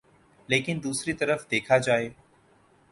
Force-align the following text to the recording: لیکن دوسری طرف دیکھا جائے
لیکن 0.49 0.79
دوسری 0.83 1.13
طرف 1.13 1.49
دیکھا 1.51 1.77
جائے 1.77 2.09